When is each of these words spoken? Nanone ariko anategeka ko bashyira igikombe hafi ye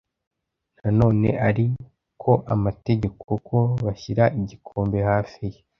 Nanone 0.81 1.29
ariko 1.49 2.31
anategeka 2.53 3.31
ko 3.47 3.57
bashyira 3.83 4.23
igikombe 4.39 4.99
hafi 5.11 5.41
ye 5.53 5.59